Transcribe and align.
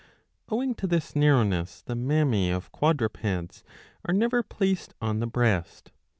Owing 0.49 0.73
to 0.77 0.87
this 0.87 1.15
narrowness 1.15 1.83
the 1.83 1.93
mammae 1.93 2.49
of 2.49 2.71
quadrupeds 2.71 3.63
are 4.03 4.15
never 4.15 4.41
placed 4.41 4.95
on 4.99 5.19
the 5.19 5.27
breast. 5.27 5.91